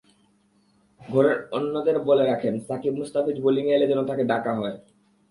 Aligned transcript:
ঘরের 1.01 1.37
অন্যদের 1.51 1.99
বলে 1.99 2.23
রাখেন, 2.25 2.59
সাকিব-মুস্তাফিজ 2.59 3.37
বোলিংয়ে 3.41 3.75
এলে 3.75 3.87
যেন 3.87 3.99
তাঁকে 4.05 4.23
ডাকা 4.23 4.53
হয়। 4.53 4.77